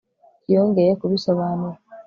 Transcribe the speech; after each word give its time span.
yongeye 0.53 0.91
kubisobanura 0.99 1.77